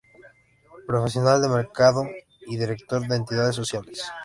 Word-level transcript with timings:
Profesional 0.87 1.43
de 1.43 1.47
mercadeo 1.47 2.09
y 2.47 2.57
director 2.57 3.05
de 3.07 3.15
entidades 3.17 3.55
sociales. 3.55 4.01